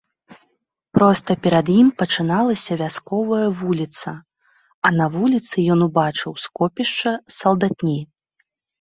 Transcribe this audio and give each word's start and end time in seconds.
Проста 0.97 1.35
перад 1.43 1.65
ім 1.81 1.91
пачыналася 1.99 2.79
вясковая 2.81 3.43
вуліца, 3.61 4.09
а 4.87 4.95
на 4.99 5.05
вуліцы 5.19 5.55
ён 5.77 5.87
убачыў 5.91 6.31
скопішча 6.49 7.11
салдатні. 7.41 7.99